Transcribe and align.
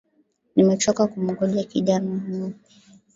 Nimechoka 0.55 1.07
kumgoja 1.07 1.63
kijana 1.63 2.19
huyo 2.25 2.53